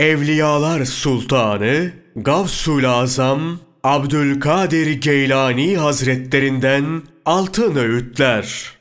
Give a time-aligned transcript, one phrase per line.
[0.00, 8.72] Evliyalar Sultanı Gavsul Azam Abdülkadir Geylani Hazretlerinden altın öğütler.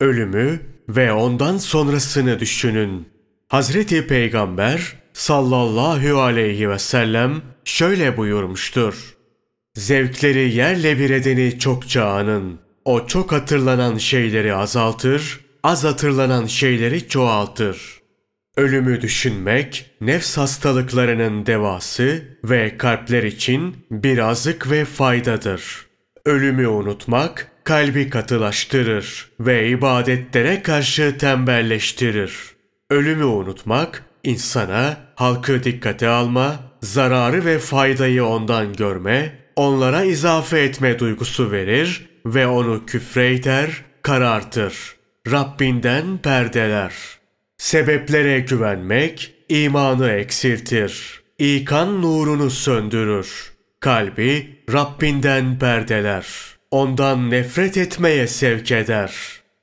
[0.00, 3.08] Ölümü ve ondan sonrasını düşünün.
[3.48, 9.16] Hazreti Peygamber sallallahu aleyhi ve sellem şöyle buyurmuştur.
[9.74, 12.58] Zevkleri yerle bir edeni çokça anın.
[12.84, 17.97] O çok hatırlanan şeyleri azaltır, az hatırlanan şeyleri çoğaltır.
[18.58, 25.86] Ölümü düşünmek, nefs hastalıklarının devası ve kalpler için bir azık ve faydadır.
[26.24, 32.34] Ölümü unutmak, kalbi katılaştırır ve ibadetlere karşı tembelleştirir.
[32.90, 41.50] Ölümü unutmak, insana halkı dikkate alma, zararı ve faydayı ondan görme, onlara izafe etme duygusu
[41.50, 44.96] verir ve onu küfre iter, karartır.
[45.30, 47.17] Rabbinden perdeler.
[47.58, 51.22] Sebeplere güvenmek imanı eksiltir.
[51.38, 53.52] İkan nurunu söndürür.
[53.80, 56.26] Kalbi Rabbinden perdeler.
[56.70, 59.14] Ondan nefret etmeye sevk eder.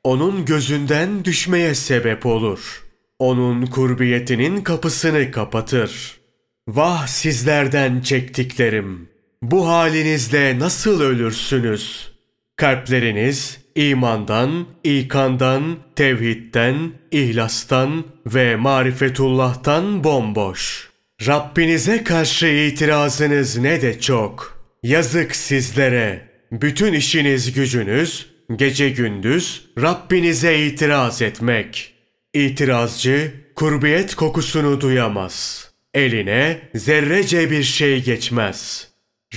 [0.03, 2.83] Onun gözünden düşmeye sebep olur.
[3.19, 6.19] Onun kurbiyetinin kapısını kapatır.
[6.67, 9.09] Vah sizlerden çektiklerim!
[9.41, 12.11] Bu halinizle nasıl ölürsünüz?
[12.55, 20.89] Kalpleriniz imandan, ikandan, tevhidden, ihlastan ve marifetullah'tan bomboş.
[21.27, 24.59] Rabbinize karşı itirazınız ne de çok.
[24.83, 26.29] Yazık sizlere.
[26.51, 31.93] Bütün işiniz gücünüz gece gündüz Rabbinize itiraz etmek.
[32.33, 35.65] İtirazcı kurbiyet kokusunu duyamaz.
[35.93, 38.87] Eline zerrece bir şey geçmez.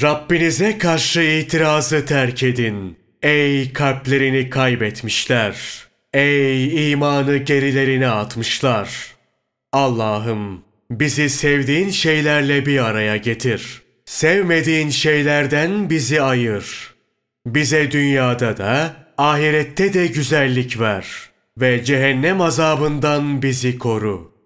[0.03, 2.98] Rabbinize karşı itirazı terk edin.
[3.22, 5.56] Ey kalplerini kaybetmişler.
[6.12, 9.14] Ey imanı gerilerine atmışlar.
[9.72, 13.83] Allah'ım bizi sevdiğin şeylerle bir araya getir.
[14.05, 16.94] Sevmediğin şeylerden bizi ayır.
[17.47, 21.06] Bize dünyada da ahirette de güzellik ver
[21.59, 24.38] ve cehennem azabından bizi koru.